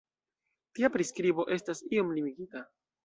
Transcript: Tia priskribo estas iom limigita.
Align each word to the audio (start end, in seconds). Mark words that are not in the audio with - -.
Tia 0.79 0.89
priskribo 0.95 1.45
estas 1.57 1.83
iom 1.97 2.11
limigita. 2.21 2.65